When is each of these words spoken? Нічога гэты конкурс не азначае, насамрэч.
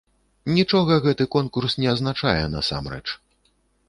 Нічога 0.57 0.95
гэты 1.03 1.27
конкурс 1.35 1.75
не 1.81 1.87
азначае, 1.91 2.43
насамрэч. 2.55 3.03